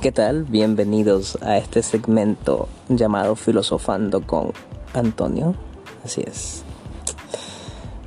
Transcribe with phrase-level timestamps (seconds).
[0.00, 0.44] ¿Qué tal?
[0.44, 4.52] Bienvenidos a este segmento llamado Filosofando con
[4.94, 5.56] Antonio.
[6.04, 6.62] Así es.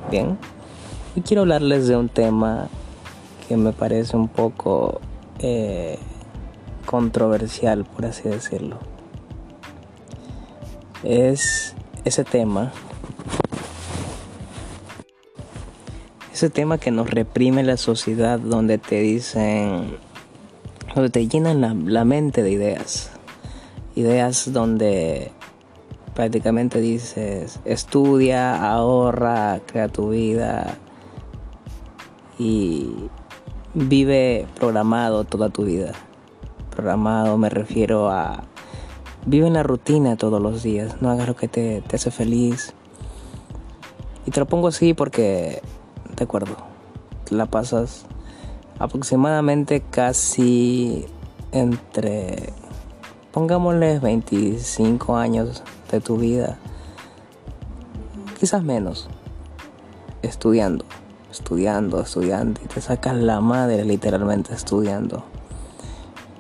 [0.09, 0.37] Bien,
[1.13, 2.69] hoy quiero hablarles de un tema
[3.45, 5.01] que me parece un poco
[5.39, 5.99] eh,
[6.85, 8.77] controversial, por así decirlo.
[11.03, 12.71] Es ese tema,
[16.31, 19.97] ese tema que nos reprime la sociedad donde te dicen
[20.95, 23.11] donde te llenan la, mente de ideas.
[23.95, 25.31] Ideas donde
[26.13, 30.77] prácticamente dices, estudia, ahorra, crea tu vida
[32.37, 33.09] y
[33.73, 35.93] vive programado toda tu vida.
[36.69, 38.43] Programado me refiero a
[39.25, 42.73] vive en la rutina todos los días, no hagas lo que te, te hace feliz.
[44.25, 45.61] Y te lo pongo así porque,
[46.15, 46.55] de acuerdo,
[47.29, 48.05] la pasas
[48.81, 51.05] aproximadamente casi
[51.51, 52.51] entre,
[53.31, 56.57] pongámosle 25 años de tu vida,
[58.39, 59.07] quizás menos,
[60.23, 60.83] estudiando,
[61.29, 65.23] estudiando, estudiando, y te sacas la madre literalmente estudiando,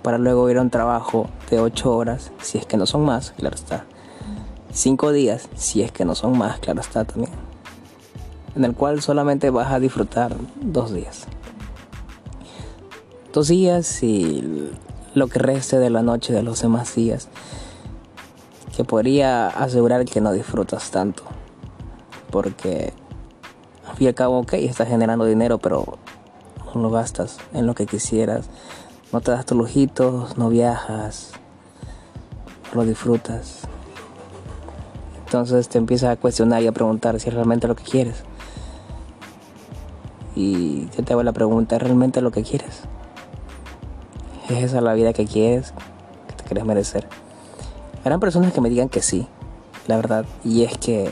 [0.01, 3.33] para luego ir a un trabajo de 8 horas, si es que no son más,
[3.37, 3.85] claro está,
[4.71, 7.33] 5 días, si es que no son más, claro está también,
[8.55, 11.27] en el cual solamente vas a disfrutar dos días
[13.33, 14.69] dos días y
[15.13, 17.29] lo que reste de la noche de los demás días,
[18.75, 21.23] que podría asegurar que no disfrutas tanto,
[22.29, 22.93] porque
[23.87, 25.97] al fin y al cabo, ok, estás generando dinero, pero
[26.73, 28.49] no lo gastas en lo que quisieras,
[29.11, 31.31] no te das tus lujitos, no viajas,
[32.73, 33.61] lo disfrutas.
[35.25, 38.23] Entonces te empiezas a cuestionar y a preguntar si es realmente lo que quieres.
[40.35, 42.83] Y yo te hago la pregunta, ¿es realmente lo que quieres?
[44.51, 45.73] ¿Es esa la vida que quieres,
[46.27, 47.07] que te quieres merecer?
[48.03, 49.25] Habrán personas que me digan que sí,
[49.87, 51.09] la verdad, y es que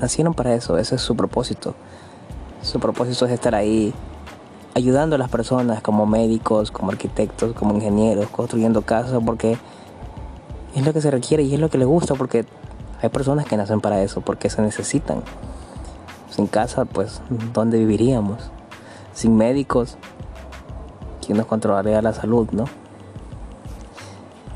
[0.00, 1.74] nacieron para eso, ese es su propósito.
[2.62, 3.92] Su propósito es estar ahí
[4.74, 9.58] ayudando a las personas como médicos, como arquitectos, como ingenieros, construyendo casas, porque
[10.76, 12.44] es lo que se requiere y es lo que les gusta, porque
[13.02, 15.22] hay personas que nacen para eso, porque se necesitan.
[16.30, 17.20] Sin casa, pues,
[17.52, 18.52] ¿dónde viviríamos?
[19.14, 19.98] Sin médicos,
[21.26, 22.66] quién nos controlaría la salud, ¿no?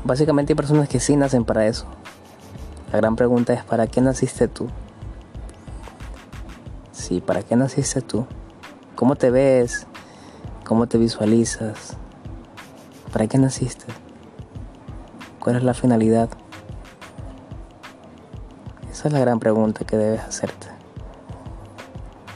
[0.05, 1.85] Básicamente hay personas que sí nacen para eso.
[2.91, 4.67] La gran pregunta es, ¿para qué naciste tú?
[6.91, 8.25] Sí, ¿para qué naciste tú?
[8.95, 9.85] ¿Cómo te ves?
[10.65, 11.97] ¿Cómo te visualizas?
[13.11, 13.85] ¿Para qué naciste?
[15.39, 16.29] ¿Cuál es la finalidad?
[18.89, 20.67] Esa es la gran pregunta que debes hacerte.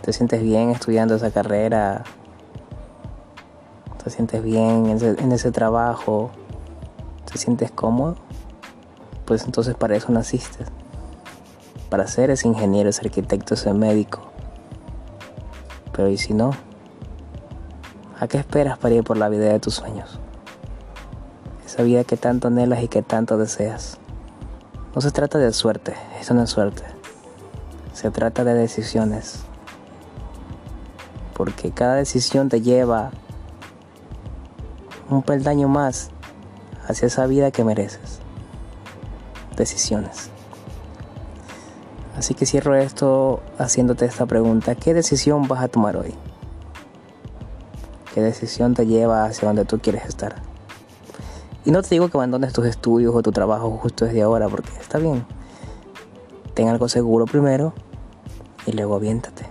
[0.02, 2.04] ¿Te sientes bien estudiando esa carrera?
[4.06, 6.30] Te sientes bien en ese, trabajo,
[7.26, 8.18] te sientes cómodo,
[9.26, 10.64] pues entonces para eso naciste.
[11.90, 14.22] Para ser ese ingeniero, ese arquitecto, ese médico.
[15.92, 16.52] Pero ¿y si no?
[18.20, 20.20] ¿A qué esperas para ir por la vida de tus sueños?
[21.66, 23.98] Esa vida que tanto anhelas y que tanto deseas.
[24.94, 26.84] No se trata de suerte, eso no es suerte.
[27.94, 29.40] Se trata de decisiones.
[31.34, 33.10] Porque cada decisión te lleva
[35.10, 36.10] un peldaño más
[36.88, 38.20] hacia esa vida que mereces.
[39.56, 40.30] Decisiones.
[42.18, 44.76] Así que cierro esto haciéndote esta pregunta.
[44.76, 46.14] ¿Qué decisión vas a tomar hoy?
[48.14, 50.42] ¿Qué decisión te lleva hacia donde tú quieres estar?
[51.66, 54.70] Y no te digo que abandones tus estudios o tu trabajo justo desde ahora, porque
[54.80, 55.26] está bien.
[56.54, 57.74] Ten algo seguro primero
[58.66, 59.46] y luego aviéntate.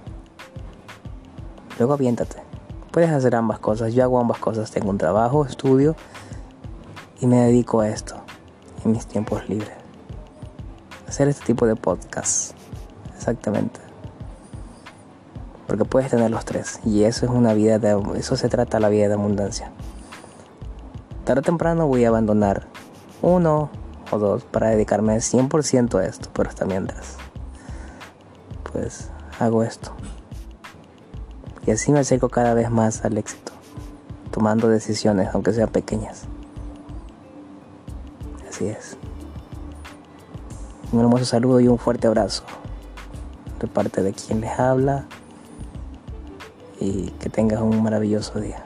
[1.78, 2.43] Luego aviéntate.
[2.94, 3.92] Puedes hacer ambas cosas.
[3.92, 4.70] Yo hago ambas cosas.
[4.70, 5.96] Tengo un trabajo, estudio
[7.20, 8.14] y me dedico a esto
[8.84, 9.72] en mis tiempos libres.
[11.08, 12.52] Hacer este tipo de podcast.
[13.16, 13.80] Exactamente.
[15.66, 16.78] Porque puedes tener los tres.
[16.84, 18.00] Y eso es una vida de...
[18.14, 19.72] Eso se trata la vida de abundancia.
[21.24, 22.68] Tarde o temprano voy a abandonar
[23.22, 23.70] uno
[24.12, 26.28] o dos para dedicarme 100% a esto.
[26.32, 27.16] Pero hasta mientras.
[28.70, 29.90] Pues hago esto.
[31.66, 33.52] Y así me acerco cada vez más al éxito,
[34.30, 36.24] tomando decisiones, aunque sean pequeñas.
[38.48, 38.96] Así es.
[40.92, 42.44] Un hermoso saludo y un fuerte abrazo
[43.60, 45.06] de parte de quien les habla
[46.78, 48.64] y que tengas un maravilloso día.